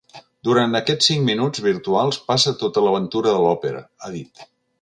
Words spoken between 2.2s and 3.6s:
passa tota l’aventura de